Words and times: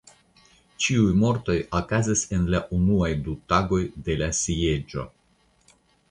Ĉiuj 0.83 1.09
mortoj 1.23 1.57
okazis 1.79 2.23
en 2.37 2.47
la 2.53 2.61
unuaj 2.77 3.09
du 3.27 3.35
tagoj 3.53 3.81
de 4.09 4.15
la 4.23 4.31
sieĝo. 4.39 5.05